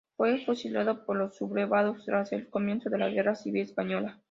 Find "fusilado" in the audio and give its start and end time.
0.43-1.05